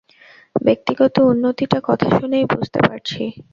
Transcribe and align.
ব্যক্তিগত 0.61 1.15
উন্নতিটা 1.23 1.79
কথা 1.83 2.07
শুনেই 2.17 2.45
বুঝতে 2.51 2.79
পারছি। 2.81 3.21